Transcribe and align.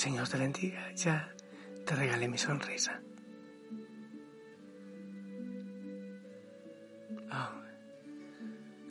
Señor 0.00 0.26
te 0.26 0.38
bendiga. 0.38 0.90
Ya 0.94 1.30
te 1.84 1.94
regalé 1.94 2.26
mi 2.26 2.38
sonrisa. 2.38 3.02
Oh, 7.30 7.52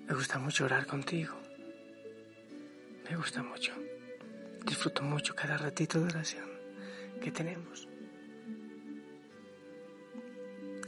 me 0.05 0.13
gusta 0.13 0.37
mucho 0.37 0.65
orar 0.65 0.85
contigo. 0.85 1.35
Me 3.09 3.15
gusta 3.15 3.41
mucho. 3.41 3.73
Disfruto 4.63 5.01
mucho 5.01 5.33
cada 5.33 5.57
ratito 5.57 5.99
de 5.99 6.05
oración 6.05 6.47
que 7.19 7.31
tenemos. 7.31 7.87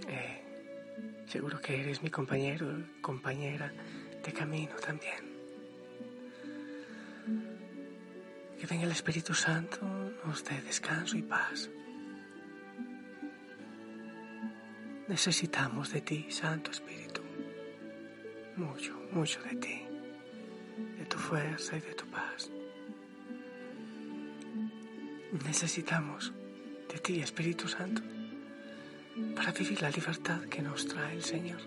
Eh, 0.07 1.25
seguro 1.25 1.59
que 1.59 1.81
eres 1.81 2.03
mi 2.03 2.11
compañero, 2.11 2.67
compañera 3.01 3.73
de 4.23 4.31
camino 4.31 4.75
también. 4.75 5.30
Que 8.61 8.67
venga 8.67 8.85
el 8.85 8.91
Espíritu 8.91 9.33
Santo, 9.33 9.79
nos 10.23 10.45
dé 10.45 10.61
descanso 10.61 11.17
y 11.17 11.23
paz. 11.23 11.67
Necesitamos 15.07 15.91
de 15.91 16.01
ti, 16.01 16.27
Santo 16.29 16.69
Espíritu. 16.69 17.23
Mucho, 18.57 18.93
mucho 19.13 19.41
de 19.41 19.55
ti. 19.55 19.81
De 20.99 21.05
tu 21.07 21.17
fuerza 21.17 21.75
y 21.75 21.81
de 21.81 21.95
tu 21.95 22.05
paz. 22.11 22.51
Necesitamos 25.43 26.31
de 26.87 26.99
ti, 26.99 27.19
Espíritu 27.19 27.67
Santo, 27.67 28.03
para 29.35 29.51
vivir 29.53 29.81
la 29.81 29.89
libertad 29.89 30.39
que 30.43 30.61
nos 30.61 30.87
trae 30.87 31.15
el 31.15 31.23
Señor. 31.23 31.61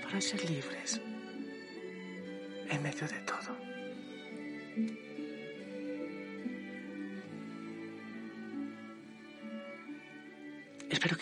Para 0.00 0.20
ser 0.20 0.48
libres 0.48 1.00
en 2.70 2.82
medio 2.84 3.08
de 3.08 3.18
todo. 3.22 3.53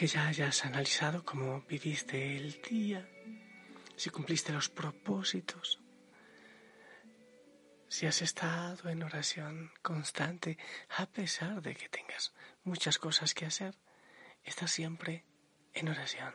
Que 0.02 0.08
ya 0.08 0.26
hayas 0.26 0.64
analizado 0.64 1.24
cómo 1.24 1.60
viviste 1.60 2.36
el 2.36 2.60
día, 2.60 3.08
si 3.94 4.10
cumpliste 4.10 4.52
los 4.52 4.68
propósitos, 4.68 5.78
si 7.86 8.06
has 8.06 8.20
estado 8.20 8.88
en 8.88 9.04
oración 9.04 9.70
constante, 9.80 10.58
a 10.98 11.06
pesar 11.06 11.62
de 11.62 11.76
que 11.76 11.88
tengas 11.88 12.34
muchas 12.64 12.98
cosas 12.98 13.32
que 13.32 13.46
hacer, 13.46 13.78
estás 14.42 14.72
siempre 14.72 15.24
en 15.72 15.88
oración. 15.88 16.34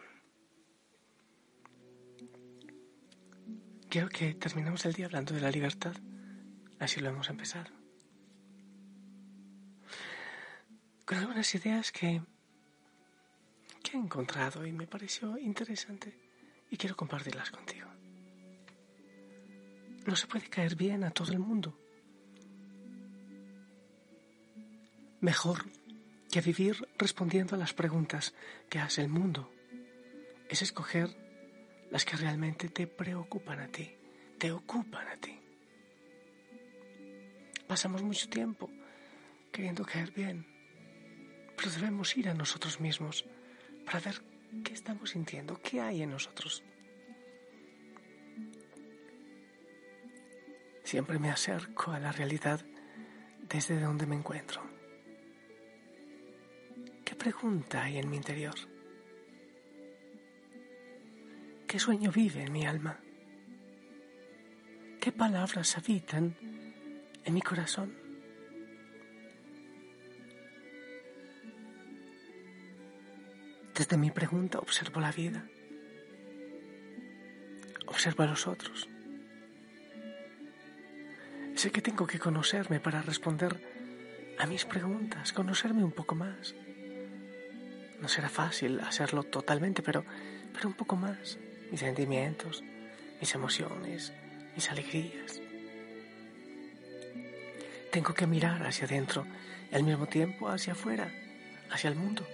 Quiero 3.90 4.08
que 4.08 4.34
terminemos 4.36 4.86
el 4.86 4.94
día 4.94 5.08
hablando 5.08 5.34
de 5.34 5.42
la 5.42 5.52
libertad. 5.52 5.98
Así 6.80 7.02
lo 7.02 7.10
hemos 7.10 7.30
empezado. 7.30 7.70
Con 11.06 11.18
algunas 11.18 11.54
ideas 11.54 11.92
que 11.92 12.22
que 13.88 13.96
he 13.96 14.00
encontrado 14.00 14.66
y 14.66 14.74
me 14.74 14.86
pareció 14.86 15.38
interesante 15.38 16.14
y 16.70 16.76
quiero 16.76 16.96
compartirlas 16.96 17.52
contigo. 17.52 17.88
No 20.06 20.16
se 20.16 20.28
puede 20.28 20.50
caer 20.50 20.76
bien 20.76 21.04
a 21.06 21.12
todo 21.12 21.32
el 21.32 21.40
mundo. 21.40 21.78
Mejor 25.22 25.66
que 26.30 26.42
vivir 26.42 26.88
respondiendo 26.98 27.56
a 27.56 27.58
las 27.58 27.74
preguntas 27.74 28.34
que 28.70 28.80
hace 28.80 29.02
el 29.02 29.10
mundo 29.10 29.52
es 30.50 30.62
escoger 30.62 31.10
las 31.90 32.04
que 32.04 32.18
realmente 32.18 32.68
te 32.70 32.88
preocupan 32.88 33.62
a 33.62 33.68
ti, 33.68 33.90
te 34.38 34.52
ocupan 34.52 35.08
a 35.08 35.16
ti. 35.16 35.40
Pasamos 37.68 38.04
mucho 38.04 38.30
tiempo 38.30 38.70
queriendo 39.52 39.86
caer 39.86 40.12
bien, 40.12 40.46
pero 41.56 41.72
debemos 41.72 42.16
ir 42.18 42.30
a 42.30 42.34
nosotros 42.34 42.80
mismos 42.80 43.26
para 43.88 44.02
ver 44.02 44.22
qué 44.66 44.74
estamos 44.74 45.12
sintiendo, 45.12 45.62
qué 45.62 45.80
hay 45.80 46.02
en 46.02 46.12
nosotros. 46.12 46.62
Siempre 50.84 51.20
me 51.20 51.32
acerco 51.32 51.92
a 51.92 52.00
la 52.00 52.12
realidad 52.12 52.60
desde 53.48 53.80
donde 53.80 54.06
me 54.06 54.16
encuentro. 54.16 54.62
¿Qué 57.06 57.16
pregunta 57.16 57.84
hay 57.84 57.98
en 57.98 58.10
mi 58.10 58.18
interior? 58.18 58.56
¿Qué 61.66 61.80
sueño 61.80 62.12
vive 62.12 62.42
en 62.44 62.52
mi 62.52 62.66
alma? 62.66 63.00
¿Qué 65.00 65.14
palabras 65.14 65.78
habitan 65.78 66.36
en 67.24 67.34
mi 67.34 67.42
corazón? 67.42 68.07
Desde 73.78 73.96
mi 73.96 74.10
pregunta 74.10 74.58
observo 74.58 75.00
la 75.00 75.12
vida, 75.12 75.46
observo 77.86 78.24
a 78.24 78.26
los 78.26 78.48
otros. 78.48 78.90
Sé 81.54 81.70
que 81.70 81.84
tengo 81.84 82.08
que 82.08 82.18
conocerme 82.18 82.80
para 82.80 83.04
responder 83.04 83.62
a 84.40 84.48
mis 84.48 84.66
preguntas, 84.66 85.32
conocerme 85.32 85.84
un 85.84 85.92
poco 85.92 86.16
más. 86.16 86.56
No 88.02 88.08
será 88.08 88.30
fácil 88.30 88.80
hacerlo 88.80 89.22
totalmente, 89.22 89.84
pero, 89.84 90.04
pero 90.54 90.70
un 90.70 90.74
poco 90.74 90.96
más. 90.96 91.38
Mis 91.70 91.82
sentimientos, 91.82 92.64
mis 93.22 93.36
emociones, 93.36 94.12
mis 94.56 94.72
alegrías. 94.72 95.40
Tengo 97.92 98.16
que 98.16 98.26
mirar 98.26 98.66
hacia 98.66 98.86
adentro 98.86 99.28
y 99.72 99.76
al 99.76 99.84
mismo 99.84 100.08
tiempo 100.08 100.50
hacia 100.50 100.74
afuera, 100.74 101.12
hacia 101.70 101.92
el 101.92 101.96
mundo 101.96 102.26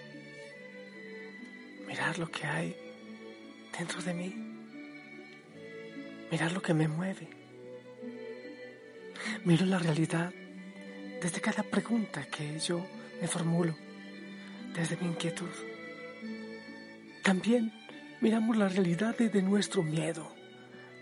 mirar 2.04 2.20
lo 2.20 2.30
que 2.30 2.46
hay 2.46 2.76
dentro 3.80 4.02
de 4.02 4.14
mí, 4.14 4.36
mirar 6.30 6.52
lo 6.52 6.62
que 6.62 6.74
me 6.74 6.90
mueve. 6.90 7.30
Miro 9.46 9.66
la 9.66 9.80
realidad 9.80 10.34
desde 11.22 11.40
cada 11.40 11.64
pregunta 11.64 12.26
que 12.26 12.60
yo 12.60 12.86
me 13.22 13.28
formulo, 13.30 13.74
desde 14.76 14.98
mi 14.98 15.08
inquietud. 15.08 15.56
También 17.24 17.72
miramos 18.20 18.58
la 18.58 18.68
realidad 18.68 19.16
desde 19.18 19.42
nuestro 19.42 19.82
miedo. 19.82 20.36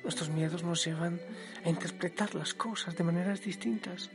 Nuestros 0.03 0.29
miedos 0.29 0.61
nos 0.61 0.85
llevan 0.85 1.19
a 1.65 1.69
interpretar 1.69 2.35
las 2.35 2.53
cosas 2.53 2.95
de 2.95 3.03
maneras 3.03 3.41
distintas. 3.41 4.11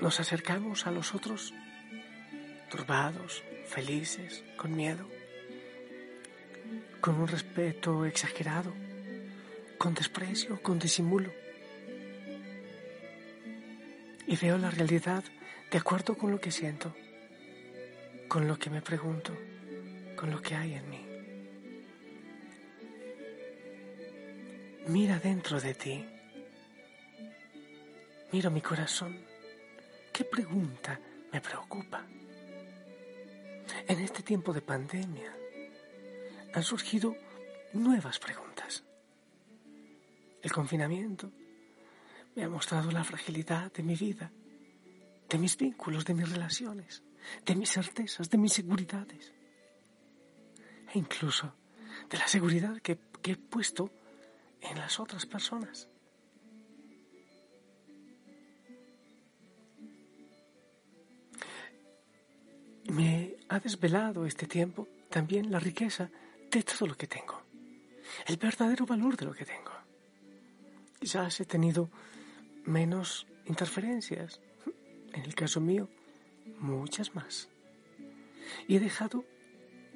Nos 0.00 0.18
acercamos 0.18 0.88
a 0.88 0.90
los 0.90 1.14
otros 1.14 1.54
turbados, 2.74 3.44
felices, 3.66 4.42
con 4.56 4.74
miedo, 4.76 5.06
con 7.00 7.20
un 7.20 7.28
respeto 7.28 8.04
exagerado, 8.04 8.72
con 9.78 9.94
desprecio, 9.94 10.62
con 10.62 10.78
disimulo. 10.78 11.32
Y 14.26 14.36
veo 14.36 14.56
la 14.58 14.70
realidad 14.70 15.24
de 15.70 15.78
acuerdo 15.78 16.16
con 16.16 16.30
lo 16.30 16.40
que 16.40 16.50
siento, 16.50 16.94
con 18.28 18.48
lo 18.48 18.58
que 18.58 18.70
me 18.70 18.80
pregunto, 18.80 19.36
con 20.16 20.30
lo 20.30 20.40
que 20.40 20.54
hay 20.54 20.74
en 20.74 20.90
mí. 20.90 21.06
Mira 24.86 25.18
dentro 25.18 25.60
de 25.60 25.74
ti. 25.74 26.04
Miro 28.32 28.50
mi 28.50 28.60
corazón. 28.60 29.18
¿Qué 30.12 30.24
pregunta 30.24 31.00
me 31.32 31.40
preocupa? 31.40 32.06
En 33.86 34.00
este 34.00 34.22
tiempo 34.22 34.52
de 34.52 34.60
pandemia 34.60 35.34
han 36.54 36.62
surgido 36.62 37.16
nuevas 37.72 38.18
preguntas. 38.18 38.84
El 40.42 40.52
confinamiento 40.52 41.30
me 42.34 42.44
ha 42.44 42.48
mostrado 42.48 42.90
la 42.90 43.04
fragilidad 43.04 43.72
de 43.72 43.82
mi 43.82 43.94
vida, 43.94 44.30
de 45.28 45.38
mis 45.38 45.56
vínculos, 45.56 46.04
de 46.04 46.14
mis 46.14 46.28
relaciones, 46.28 47.02
de 47.44 47.54
mis 47.54 47.70
certezas, 47.70 48.30
de 48.30 48.38
mis 48.38 48.52
seguridades 48.52 49.32
e 50.92 50.98
incluso 50.98 51.54
de 52.08 52.18
la 52.18 52.28
seguridad 52.28 52.80
que, 52.80 52.98
que 53.22 53.32
he 53.32 53.36
puesto 53.36 53.90
en 54.60 54.78
las 54.78 55.00
otras 55.00 55.26
personas. 55.26 55.88
Ha 63.54 63.60
desvelado 63.60 64.26
este 64.26 64.48
tiempo 64.48 64.88
también 65.08 65.52
la 65.52 65.60
riqueza 65.60 66.10
de 66.50 66.62
todo 66.64 66.88
lo 66.88 66.96
que 66.96 67.06
tengo, 67.06 67.40
el 68.26 68.36
verdadero 68.36 68.84
valor 68.84 69.16
de 69.16 69.26
lo 69.26 69.32
que 69.32 69.44
tengo. 69.44 69.70
Quizás 70.98 71.38
he 71.38 71.44
tenido 71.44 71.88
menos 72.64 73.28
interferencias, 73.46 74.40
en 75.12 75.22
el 75.22 75.36
caso 75.36 75.60
mío, 75.60 75.88
muchas 76.58 77.14
más. 77.14 77.48
Y 78.66 78.74
he 78.74 78.80
dejado 78.80 79.24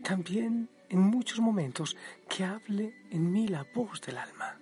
también 0.05 0.69
en 0.88 1.00
muchos 1.00 1.40
momentos 1.40 1.96
que 2.28 2.44
hable 2.44 2.94
en 3.10 3.32
mí 3.32 3.49
la 3.49 3.66
voz 3.75 4.00
del 4.02 4.19
alma. 4.19 4.56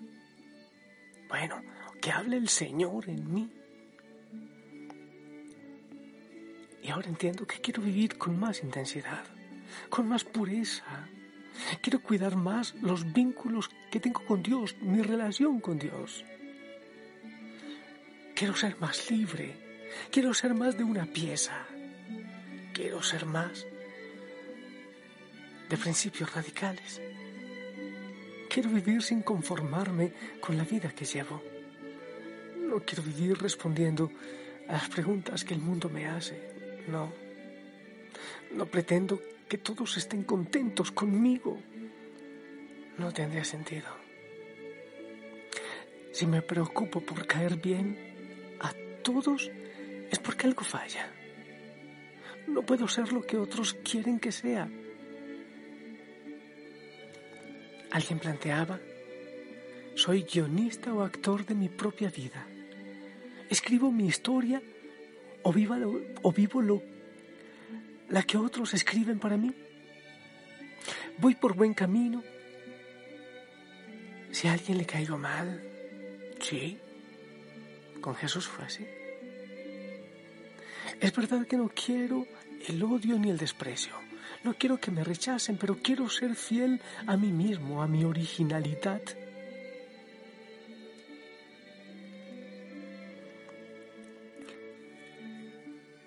Bueno, 1.28 1.60
que 2.00 2.12
hable 2.12 2.38
el 2.38 2.48
Señor 2.48 3.10
en 3.10 3.30
mí. 3.30 3.52
Y 6.86 6.90
ahora 6.90 7.08
entiendo 7.08 7.46
que 7.46 7.60
quiero 7.60 7.82
vivir 7.82 8.16
con 8.16 8.38
más 8.38 8.62
intensidad, 8.62 9.24
con 9.90 10.06
más 10.06 10.22
pureza. 10.22 11.08
Quiero 11.80 12.00
cuidar 12.00 12.36
más 12.36 12.74
los 12.80 13.12
vínculos 13.12 13.70
que 13.90 13.98
tengo 13.98 14.24
con 14.24 14.40
Dios, 14.40 14.76
mi 14.80 15.02
relación 15.02 15.58
con 15.58 15.80
Dios. 15.80 16.24
Quiero 18.36 18.54
ser 18.54 18.78
más 18.78 19.10
libre. 19.10 19.56
Quiero 20.12 20.32
ser 20.32 20.54
más 20.54 20.78
de 20.78 20.84
una 20.84 21.06
pieza. 21.06 21.66
Quiero 22.72 23.02
ser 23.02 23.26
más 23.26 23.66
de 25.68 25.76
principios 25.78 26.32
radicales. 26.32 27.00
Quiero 28.48 28.70
vivir 28.70 29.02
sin 29.02 29.22
conformarme 29.22 30.12
con 30.40 30.56
la 30.56 30.62
vida 30.62 30.90
que 30.90 31.04
llevo. 31.04 31.42
No 32.58 32.78
quiero 32.80 33.02
vivir 33.02 33.38
respondiendo 33.38 34.12
a 34.68 34.74
las 34.74 34.88
preguntas 34.88 35.42
que 35.42 35.54
el 35.54 35.60
mundo 35.60 35.88
me 35.88 36.06
hace. 36.06 36.55
No. 36.88 37.12
No 38.52 38.66
pretendo 38.66 39.20
que 39.48 39.58
todos 39.58 39.96
estén 39.96 40.22
contentos 40.22 40.90
conmigo. 40.90 41.58
No 42.98 43.12
tendría 43.12 43.44
sentido. 43.44 43.88
Si 46.12 46.26
me 46.26 46.42
preocupo 46.42 47.00
por 47.00 47.26
caer 47.26 47.56
bien 47.56 47.98
a 48.60 48.72
todos, 49.02 49.50
es 50.10 50.18
porque 50.18 50.46
algo 50.46 50.62
falla. 50.62 51.12
No 52.46 52.62
puedo 52.62 52.88
ser 52.88 53.12
lo 53.12 53.22
que 53.22 53.36
otros 53.36 53.74
quieren 53.84 54.18
que 54.18 54.32
sea. 54.32 54.68
Alguien 57.90 58.18
planteaba, 58.18 58.80
soy 59.94 60.22
guionista 60.22 60.92
o 60.92 61.02
actor 61.02 61.44
de 61.44 61.54
mi 61.54 61.68
propia 61.68 62.10
vida. 62.10 62.46
Escribo 63.48 63.90
mi 63.90 64.06
historia 64.06 64.62
o, 65.46 65.50
o 66.22 66.32
vivo 66.32 66.60
lo, 66.60 66.82
la 68.08 68.22
que 68.22 68.36
otros 68.36 68.74
escriben 68.74 69.18
para 69.18 69.36
mí. 69.36 69.52
Voy 71.18 71.34
por 71.34 71.54
buen 71.54 71.74
camino. 71.74 72.22
Si 74.30 74.48
a 74.48 74.52
alguien 74.52 74.78
le 74.78 74.84
caigo 74.84 75.16
mal, 75.16 75.62
sí, 76.40 76.78
con 78.00 78.14
Jesús 78.14 78.46
fue 78.46 78.64
así. 78.64 78.86
Es 81.00 81.14
verdad 81.14 81.46
que 81.46 81.56
no 81.56 81.70
quiero 81.70 82.26
el 82.68 82.82
odio 82.82 83.18
ni 83.18 83.30
el 83.30 83.38
desprecio. 83.38 83.94
No 84.44 84.54
quiero 84.54 84.78
que 84.78 84.90
me 84.90 85.04
rechacen, 85.04 85.56
pero 85.56 85.78
quiero 85.82 86.08
ser 86.08 86.34
fiel 86.34 86.80
a 87.06 87.16
mí 87.16 87.32
mismo, 87.32 87.82
a 87.82 87.86
mi 87.86 88.04
originalidad. 88.04 89.02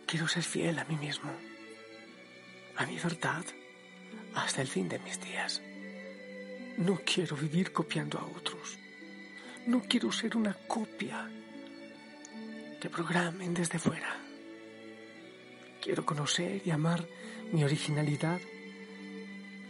Quiero 0.10 0.28
ser 0.28 0.42
fiel 0.42 0.80
a 0.80 0.86
mí 0.86 0.98
mismo, 0.98 1.30
a 2.78 2.86
mi 2.88 2.98
verdad, 2.98 3.46
hasta 4.34 4.64
el 4.64 4.68
fin 4.68 4.90
de 4.90 4.98
mis 4.98 5.22
días. 5.22 5.62
No 6.78 7.00
quiero 7.06 7.36
vivir 7.36 7.72
copiando 7.72 8.18
a 8.18 8.26
otros. 8.26 8.80
No 9.68 9.84
quiero 9.88 10.12
ser 10.12 10.36
una 10.36 10.56
copia 10.68 11.30
que 12.82 12.90
programen 12.90 13.54
desde 13.54 13.78
fuera. 13.78 14.18
Quiero 15.80 16.04
conocer 16.04 16.64
y 16.66 16.72
amar 16.72 17.08
mi 17.52 17.64
originalidad. 17.64 18.42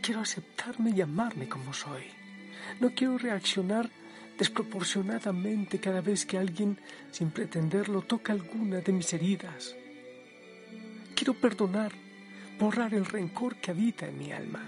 Quiero 0.01 0.21
aceptarme 0.21 0.91
y 0.91 1.01
amarme 1.01 1.49
como 1.49 1.73
soy. 1.73 2.05
No 2.79 2.95
quiero 2.95 3.17
reaccionar 3.17 3.89
desproporcionadamente 4.37 5.81
cada 5.81 5.99
vez 5.99 6.25
que 6.25 6.37
alguien, 6.37 6.79
sin 7.11 7.29
pretenderlo, 7.29 8.03
toca 8.03 8.31
alguna 8.31 8.77
de 8.77 8.93
mis 8.93 9.11
heridas. 9.11 9.75
Quiero 11.19 11.33
perdonar, 11.33 11.91
borrar 12.57 12.93
el 12.93 13.05
rencor 13.05 13.57
que 13.57 13.71
habita 13.71 14.07
en 14.07 14.17
mi 14.17 14.31
alma. 14.31 14.63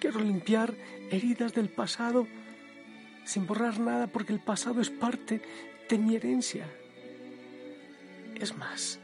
Quiero 0.00 0.18
limpiar 0.18 0.74
heridas 1.10 1.52
del 1.52 1.68
pasado 1.68 2.26
sin 3.26 3.46
borrar 3.46 3.78
nada 3.78 4.06
porque 4.06 4.32
el 4.32 4.40
pasado 4.40 4.80
es 4.80 4.88
parte 4.88 5.42
de 5.86 5.98
mi 5.98 6.16
herencia. 6.16 6.66
Es 8.34 8.56
más, 8.56 8.98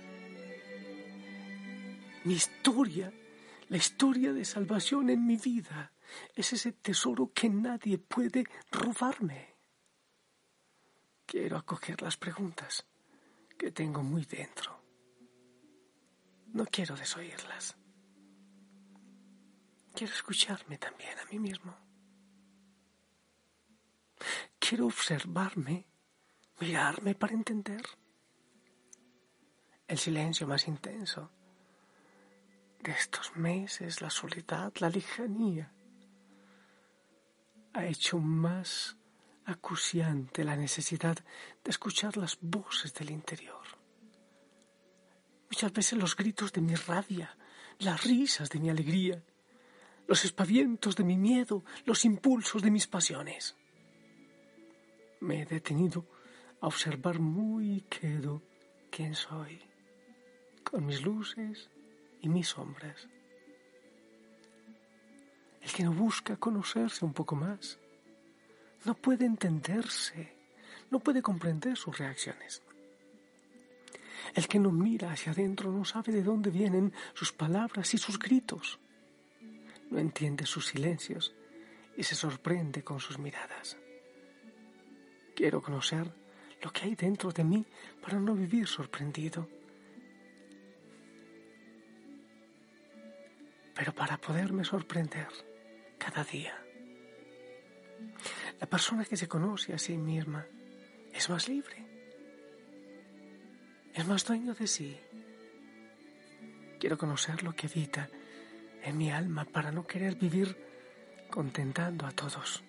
mi 2.24 2.32
historia, 2.32 3.12
la 3.68 3.76
historia 3.76 4.32
de 4.32 4.46
salvación 4.46 5.10
en 5.10 5.26
mi 5.26 5.36
vida, 5.36 5.92
es 6.34 6.54
ese 6.54 6.72
tesoro 6.72 7.30
que 7.34 7.50
nadie 7.50 7.98
puede 7.98 8.46
robarme. 8.72 9.48
Quiero 11.26 11.58
acoger 11.58 12.00
las 12.00 12.16
preguntas 12.16 12.86
que 13.58 13.70
tengo 13.70 14.02
muy 14.02 14.24
dentro. 14.24 14.73
No 16.54 16.64
quiero 16.66 16.94
desoírlas. 16.94 17.76
Quiero 19.92 20.12
escucharme 20.12 20.78
también 20.78 21.18
a 21.18 21.24
mí 21.24 21.40
mismo. 21.40 21.76
Quiero 24.60 24.86
observarme, 24.86 25.84
mirarme 26.60 27.16
para 27.16 27.34
entender. 27.34 27.82
El 29.88 29.98
silencio 29.98 30.46
más 30.46 30.68
intenso 30.68 31.28
de 32.80 32.92
estos 32.92 33.34
meses, 33.34 34.00
la 34.00 34.10
soledad, 34.10 34.72
la 34.78 34.90
lejanía, 34.90 35.72
ha 37.72 37.84
hecho 37.84 38.18
más 38.18 38.96
acuciante 39.44 40.44
la 40.44 40.54
necesidad 40.54 41.16
de 41.64 41.70
escuchar 41.70 42.16
las 42.16 42.38
voces 42.40 42.94
del 42.94 43.10
interior. 43.10 43.83
Muchas 45.54 45.72
veces 45.72 45.96
los 46.00 46.16
gritos 46.16 46.52
de 46.52 46.60
mi 46.60 46.74
rabia, 46.74 47.38
las 47.78 48.02
risas 48.02 48.50
de 48.50 48.58
mi 48.58 48.70
alegría, 48.70 49.22
los 50.08 50.24
espavientos 50.24 50.96
de 50.96 51.04
mi 51.04 51.16
miedo, 51.16 51.62
los 51.84 52.04
impulsos 52.04 52.60
de 52.60 52.72
mis 52.72 52.88
pasiones. 52.88 53.56
Me 55.20 55.42
he 55.42 55.46
detenido 55.46 56.08
a 56.60 56.66
observar 56.66 57.20
muy 57.20 57.82
quedo 57.82 58.42
quién 58.90 59.14
soy, 59.14 59.60
con 60.64 60.84
mis 60.86 61.02
luces, 61.02 61.70
y 62.20 62.28
mis 62.28 62.48
sombras. 62.48 63.08
El 65.62 65.70
que 65.70 65.84
no 65.84 65.92
busca 65.92 66.36
conocerse 66.36 67.04
un 67.04 67.12
poco 67.12 67.36
más 67.36 67.78
no 68.84 68.96
puede 68.96 69.24
entenderse, 69.24 70.36
no 70.90 70.98
puede 70.98 71.22
comprender 71.22 71.76
sus 71.76 71.96
reacciones. 71.96 72.60
El 74.32 74.48
que 74.48 74.58
no 74.58 74.70
mira 74.70 75.12
hacia 75.12 75.32
adentro 75.32 75.70
no 75.70 75.84
sabe 75.84 76.12
de 76.12 76.22
dónde 76.22 76.50
vienen 76.50 76.92
sus 77.12 77.32
palabras 77.32 77.92
y 77.92 77.98
sus 77.98 78.18
gritos. 78.18 78.78
No 79.90 79.98
entiende 79.98 80.46
sus 80.46 80.66
silencios 80.66 81.34
y 81.96 82.02
se 82.02 82.14
sorprende 82.14 82.82
con 82.82 83.00
sus 83.00 83.18
miradas. 83.18 83.76
Quiero 85.36 85.60
conocer 85.60 86.10
lo 86.62 86.72
que 86.72 86.84
hay 86.84 86.94
dentro 86.94 87.30
de 87.30 87.44
mí 87.44 87.66
para 88.00 88.18
no 88.18 88.34
vivir 88.34 88.66
sorprendido 88.66 89.46
pero 93.74 93.92
para 93.94 94.16
poderme 94.16 94.64
sorprender 94.64 95.28
cada 95.98 96.22
día. 96.24 96.56
La 98.60 98.66
persona 98.66 99.04
que 99.04 99.16
se 99.16 99.28
conoce 99.28 99.74
a 99.74 99.78
sí 99.78 99.96
misma 99.96 100.46
es 101.12 101.28
más 101.28 101.48
libre, 101.48 101.84
es 103.94 104.06
más 104.06 104.24
dueño 104.24 104.54
de 104.54 104.66
sí. 104.66 104.98
Quiero 106.80 106.98
conocer 106.98 107.42
lo 107.42 107.54
que 107.54 107.68
habita 107.68 108.08
en 108.82 108.98
mi 108.98 109.10
alma 109.10 109.44
para 109.44 109.70
no 109.70 109.86
querer 109.86 110.16
vivir 110.16 110.56
contentando 111.30 112.04
a 112.04 112.10
todos. 112.10 112.62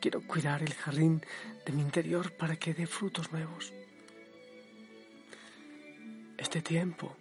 Quiero 0.00 0.26
cuidar 0.26 0.62
el 0.62 0.72
jardín 0.72 1.20
de 1.66 1.72
mi 1.72 1.82
interior 1.82 2.32
para 2.32 2.56
que 2.56 2.72
dé 2.72 2.86
frutos 2.86 3.32
nuevos. 3.32 3.72
Este 6.38 6.62
tiempo 6.62 7.16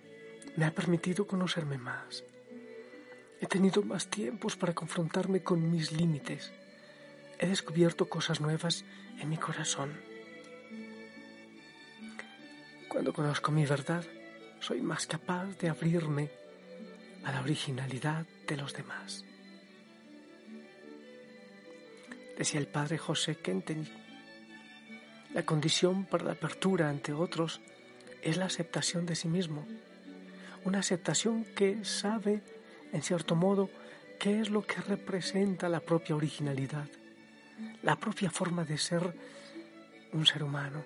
me 0.56 0.66
ha 0.66 0.72
permitido 0.72 1.28
conocerme 1.28 1.78
más. 1.78 2.24
He 3.42 3.48
tenido 3.48 3.82
más 3.84 4.10
tiempos 4.10 4.56
para 4.56 4.74
confrontarme 4.74 5.44
con 5.44 5.72
mis 5.72 5.92
límites. 5.92 6.54
He 7.40 7.48
descubierto 7.48 8.08
cosas 8.08 8.40
nuevas 8.40 8.86
en 9.20 9.30
mi 9.30 9.38
corazón. 9.38 10.09
Cuando 12.90 13.14
conozco 13.14 13.52
mi 13.52 13.68
verdad, 13.68 14.04
soy 14.60 14.82
más 14.82 15.06
capaz 15.06 15.46
de 15.60 15.70
abrirme 15.70 16.32
a 17.24 17.32
la 17.32 17.42
originalidad 17.42 18.26
de 18.48 18.58
los 18.58 18.74
demás. 18.74 19.24
Decía 22.36 22.60
el 22.60 22.68
padre 22.68 22.98
José 22.98 23.36
Kenteny, 23.36 23.88
la 25.36 25.46
condición 25.46 26.06
para 26.06 26.26
la 26.26 26.32
apertura 26.32 26.90
ante 26.90 27.14
otros 27.14 27.62
es 28.24 28.38
la 28.38 28.46
aceptación 28.46 29.06
de 29.06 29.16
sí 29.16 29.28
mismo, 29.28 29.68
una 30.66 30.80
aceptación 30.80 31.46
que 31.46 31.86
sabe, 31.86 32.42
en 32.92 33.04
cierto 33.04 33.36
modo, 33.36 33.70
qué 34.20 34.42
es 34.42 34.50
lo 34.50 34.64
que 34.64 34.82
representa 34.82 35.70
la 35.70 35.80
propia 35.80 36.16
originalidad, 36.16 36.88
la 37.84 37.98
propia 37.98 38.32
forma 38.32 38.66
de 38.66 38.80
ser 38.80 39.14
un 40.12 40.26
ser 40.26 40.42
humano, 40.44 40.84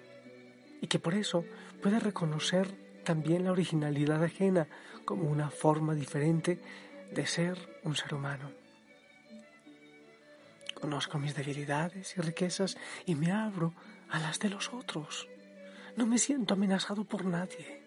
y 0.83 0.87
que 0.87 0.99
por 0.99 1.13
eso 1.13 1.45
puede 1.81 1.97
reconocer 1.97 2.67
también 3.05 3.45
la 3.45 3.53
originalidad 3.53 4.21
ajena 4.21 4.67
como 5.05 5.31
una 5.31 5.49
forma 5.49 5.95
diferente 5.95 6.59
de 7.09 7.25
ser 7.25 7.79
un 7.83 7.95
ser 7.95 8.13
humano. 8.13 8.51
Conozco 10.75 11.19
mis 11.19 11.35
debilidades 11.35 12.17
y 12.17 12.21
riquezas 12.21 12.75
y 13.05 13.15
me 13.15 13.31
abro 13.31 13.73
a 14.09 14.19
las 14.19 14.39
de 14.39 14.49
los 14.49 14.73
otros. 14.73 15.29
No 15.95 16.05
me 16.05 16.17
siento 16.17 16.55
amenazado 16.55 17.05
por 17.05 17.23
nadie. 17.23 17.81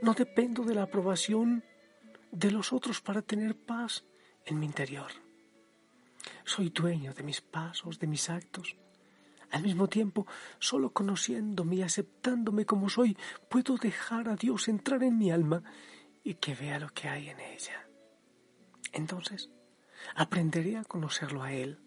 No 0.00 0.14
dependo 0.14 0.62
de 0.64 0.74
la 0.74 0.84
aprobación 0.84 1.62
de 2.32 2.50
los 2.50 2.72
otros 2.72 3.02
para 3.02 3.20
tener 3.20 3.56
paz 3.56 4.04
en 4.46 4.58
mi 4.58 4.64
interior. 4.64 5.10
Soy 6.44 6.70
dueño 6.70 7.12
de 7.12 7.24
mis 7.24 7.42
pasos, 7.42 7.98
de 7.98 8.06
mis 8.06 8.30
actos. 8.30 8.74
Al 9.50 9.62
mismo 9.62 9.88
tiempo, 9.88 10.26
solo 10.58 10.92
conociéndome 10.92 11.76
y 11.76 11.82
aceptándome 11.82 12.66
como 12.66 12.88
soy, 12.88 13.16
puedo 13.48 13.76
dejar 13.76 14.28
a 14.28 14.36
Dios 14.36 14.68
entrar 14.68 15.02
en 15.02 15.16
mi 15.16 15.30
alma 15.30 15.62
y 16.22 16.34
que 16.34 16.54
vea 16.54 16.78
lo 16.78 16.88
que 16.90 17.08
hay 17.08 17.30
en 17.30 17.40
ella. 17.40 17.88
Entonces, 18.92 19.50
aprenderé 20.14 20.76
a 20.76 20.84
conocerlo 20.84 21.42
a 21.42 21.52
Él. 21.52 21.78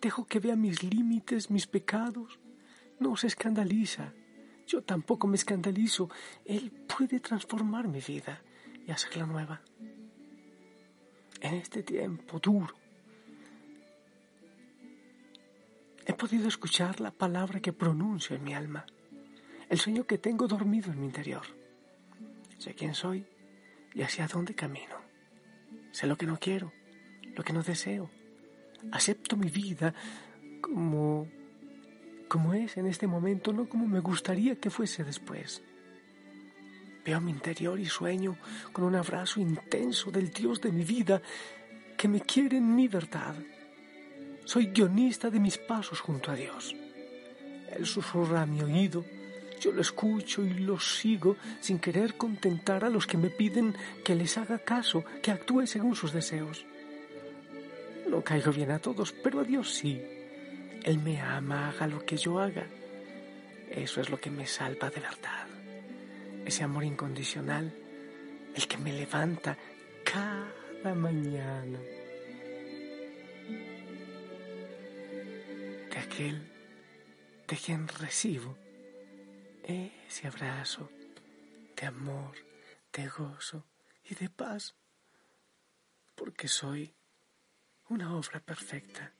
Dejo 0.00 0.26
que 0.26 0.40
vea 0.40 0.56
mis 0.56 0.82
límites, 0.82 1.50
mis 1.50 1.66
pecados. 1.66 2.38
No 3.00 3.16
se 3.16 3.28
escandaliza, 3.28 4.12
yo 4.66 4.82
tampoco 4.82 5.26
me 5.26 5.36
escandalizo. 5.36 6.10
Él 6.44 6.70
puede 6.70 7.20
transformar 7.20 7.88
mi 7.88 8.00
vida 8.00 8.42
y 8.86 8.90
hacerla 8.90 9.26
nueva. 9.26 9.62
En 11.40 11.54
este 11.54 11.82
tiempo 11.82 12.38
duro, 12.38 12.74
he 16.06 16.12
podido 16.12 16.48
escuchar 16.48 17.00
la 17.00 17.10
palabra 17.10 17.60
que 17.60 17.72
pronuncio 17.72 18.36
en 18.36 18.44
mi 18.44 18.54
alma, 18.54 18.84
el 19.68 19.78
sueño 19.78 20.06
que 20.06 20.18
tengo 20.18 20.46
dormido 20.46 20.92
en 20.92 21.00
mi 21.00 21.06
interior. 21.06 21.46
Sé 22.58 22.74
quién 22.74 22.94
soy 22.94 23.26
y 23.94 24.02
hacia 24.02 24.26
dónde 24.26 24.54
camino. 24.54 24.96
Sé 25.92 26.06
lo 26.06 26.16
que 26.16 26.26
no 26.26 26.38
quiero, 26.38 26.72
lo 27.34 27.42
que 27.42 27.52
no 27.52 27.62
deseo. 27.62 28.10
Acepto 28.92 29.36
mi 29.36 29.48
vida 29.48 29.94
como 30.60 31.28
como 32.28 32.52
es 32.54 32.76
en 32.76 32.86
este 32.86 33.06
momento, 33.06 33.52
no 33.52 33.68
como 33.68 33.86
me 33.86 34.00
gustaría 34.00 34.56
que 34.56 34.70
fuese 34.70 35.04
después. 35.04 35.62
Veo 37.04 37.20
mi 37.20 37.30
interior 37.30 37.78
y 37.78 37.84
sueño 37.84 38.36
con 38.72 38.84
un 38.84 38.96
abrazo 38.96 39.40
intenso 39.40 40.10
del 40.10 40.30
Dios 40.30 40.60
de 40.60 40.72
mi 40.72 40.84
vida 40.84 41.20
que 41.96 42.08
me 42.08 42.20
quiere 42.20 42.56
en 42.56 42.74
mi 42.74 42.88
verdad. 42.88 43.36
Soy 44.44 44.66
guionista 44.66 45.30
de 45.30 45.40
mis 45.40 45.56
pasos 45.56 46.00
junto 46.00 46.30
a 46.30 46.34
Dios. 46.34 46.74
Él 47.74 47.86
susurra 47.86 48.42
a 48.42 48.46
mi 48.46 48.60
oído, 48.60 49.04
yo 49.60 49.72
lo 49.72 49.80
escucho 49.80 50.44
y 50.44 50.50
lo 50.50 50.78
sigo 50.78 51.36
sin 51.60 51.78
querer 51.78 52.16
contentar 52.16 52.84
a 52.84 52.90
los 52.90 53.06
que 53.06 53.16
me 53.16 53.30
piden 53.30 53.74
que 54.04 54.14
les 54.14 54.36
haga 54.36 54.58
caso, 54.58 55.04
que 55.22 55.30
actúe 55.30 55.66
según 55.66 55.96
sus 55.96 56.12
deseos. 56.12 56.66
No 58.08 58.22
caigo 58.22 58.52
bien 58.52 58.70
a 58.70 58.78
todos, 58.78 59.12
pero 59.12 59.40
a 59.40 59.44
Dios 59.44 59.72
sí. 59.72 60.02
Él 60.82 60.98
me 60.98 61.18
ama, 61.20 61.70
haga 61.70 61.86
lo 61.86 62.04
que 62.04 62.18
yo 62.18 62.38
haga. 62.38 62.66
Eso 63.70 64.02
es 64.02 64.10
lo 64.10 64.20
que 64.20 64.30
me 64.30 64.46
salva 64.46 64.90
de 64.90 65.00
verdad. 65.00 65.46
Ese 66.44 66.62
amor 66.62 66.84
incondicional, 66.84 67.72
el 68.54 68.68
que 68.68 68.76
me 68.76 68.92
levanta 68.92 69.56
cada 70.04 70.94
mañana. 70.94 71.78
Aquel 76.04 76.38
de 77.48 77.56
quien 77.56 77.88
recibo 77.88 78.56
ese 79.64 80.26
abrazo 80.26 80.90
de 81.76 81.86
amor, 81.86 82.34
de 82.92 83.08
gozo 83.08 83.64
y 84.04 84.14
de 84.14 84.28
paz, 84.28 84.74
porque 86.14 86.48
soy 86.48 86.94
una 87.88 88.14
obra 88.16 88.40
perfecta 88.40 89.12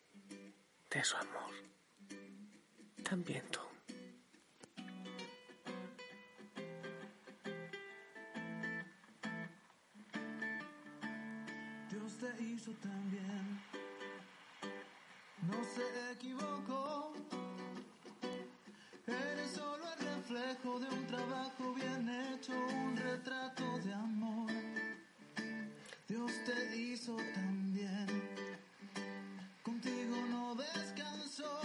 de 0.90 1.04
su 1.04 1.16
amor. 1.16 1.54
También 3.02 3.44
tú. 3.50 3.60
Dios 11.90 12.12
te 12.18 12.42
hizo 12.42 12.72
también, 12.72 13.60
no 15.48 15.64
se 15.74 16.12
equivocó. 16.12 17.12
Eres 19.06 19.50
solo 19.50 19.84
el 19.98 20.06
reflejo 20.06 20.78
de 20.80 20.88
un 20.88 21.06
trabajo 21.06 21.74
bien 21.74 22.08
hecho, 22.08 22.52
un 22.52 22.96
retrato 22.96 23.78
de 23.78 23.94
amor. 23.94 24.50
Dios 26.08 26.32
te 26.44 26.76
hizo 26.76 27.16
también 27.34 28.34
descansó. 30.54 31.60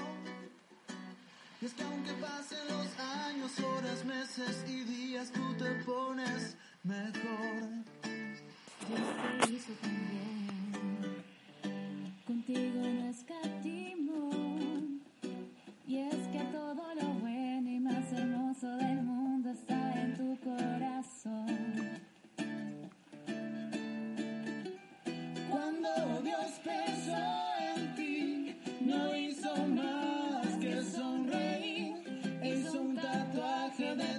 Y 1.61 1.65
es 1.65 1.73
que 1.73 1.83
aunque 1.83 2.13
pasen 2.13 2.67
los 2.67 2.99
años, 2.99 3.59
horas, 3.59 4.05
meses 4.05 4.63
y 4.67 4.83
días, 4.83 5.31
tú 5.31 5.53
te 5.55 5.71
pones 5.83 6.55
mejor. 6.83 7.69
Dios 8.87 9.07
te 9.45 9.51
hizo 9.51 9.73
también, 9.81 10.18
sonreír. 33.79 34.18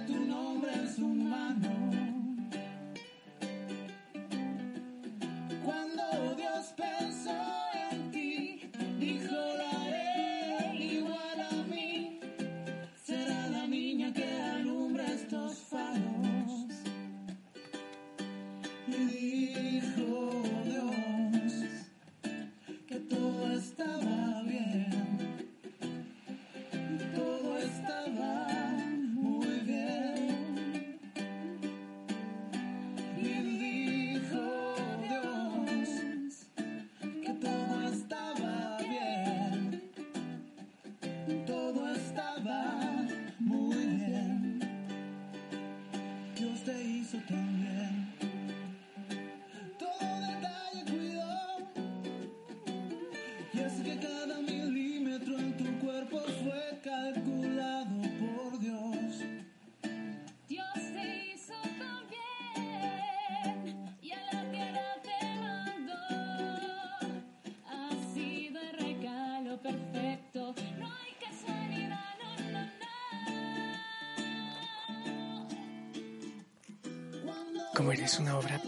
como 77.81 77.93
eres 77.93 78.19
una 78.19 78.37
obra 78.37 78.61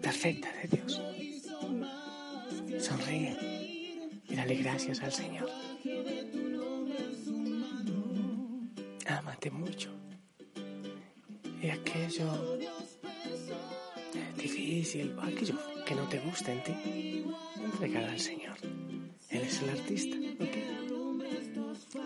perfecta 0.00 0.50
de 0.62 0.68
Dios. 0.68 0.98
Sonríe 2.82 3.36
y 4.26 4.34
dale 4.34 4.54
gracias 4.54 5.02
al 5.02 5.12
Señor. 5.12 5.46
Ámate 9.06 9.50
mucho. 9.50 9.90
Y 11.62 11.68
aquello 11.68 12.58
difícil 14.38 15.14
o 15.18 15.20
aquello 15.20 15.58
que 15.84 15.94
no 15.94 16.08
te 16.08 16.18
gusta 16.20 16.50
en 16.50 16.62
ti, 16.62 17.24
entregada 17.62 18.10
al 18.10 18.20
Señor. 18.20 18.56
Él 19.28 19.42
es 19.42 19.60
el 19.60 19.68
artista, 19.68 20.16
¿ok? 20.16 20.56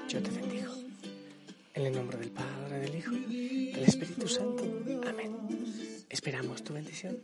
Yo 0.09 0.21
te 0.21 0.31
bendigo. 0.33 0.73
En 1.75 1.87
el 1.87 1.95
nombre 1.95 2.19
del 2.19 2.31
Padre, 2.31 2.81
del 2.81 2.97
Hijo, 2.97 3.13
del 3.13 3.85
Espíritu 3.85 4.27
Santo. 4.27 4.65
Amén. 5.09 5.92
Esperamos 6.13 6.63
tu 6.63 6.75
bendición. 6.75 7.17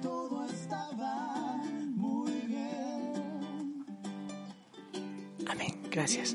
Todo 0.00 0.46
estaba 0.46 1.56
muy 1.94 2.32
bien. 2.46 3.84
Amén. 5.46 5.82
Gracias. 5.90 6.34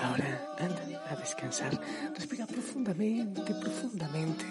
Ahora 0.00 0.56
anda 0.58 0.82
a 1.08 1.14
descansar. 1.14 1.80
Respira 2.12 2.44
profundamente, 2.46 3.54
profundamente. 3.54 4.44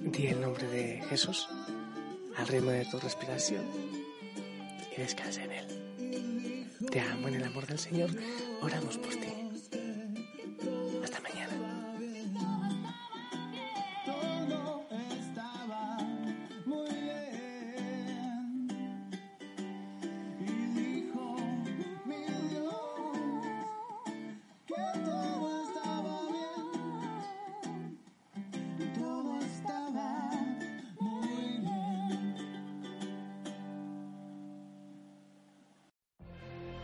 Di 0.00 0.26
el 0.28 0.40
nombre 0.40 0.68
de 0.68 1.02
Jesús 1.10 1.48
al 2.36 2.46
ritmo 2.46 2.70
de 2.70 2.84
tu 2.84 3.00
respiración 3.00 3.64
y 4.96 5.00
descansa 5.00 5.42
en 5.42 5.50
Él. 5.50 6.68
Te 6.88 7.00
amo 7.00 7.26
en 7.26 7.34
el 7.34 7.42
amor 7.42 7.66
del 7.66 7.80
Señor. 7.80 8.10
Oramos 8.62 8.96
por 8.96 9.10
ti. 9.10 9.37